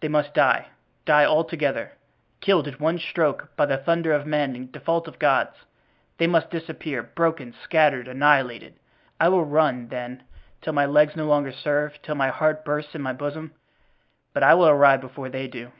[0.00, 5.06] They must die—die all together—killed at one stroke by the thunder of men in default
[5.06, 5.54] of God's.
[6.16, 8.74] They must disappear, broken, scattered, annihilated.
[9.20, 10.24] I will run, then,
[10.62, 13.52] till my legs no longer serve, till my heart bursts in my bosom
[14.32, 15.70] but I will arrive before they do."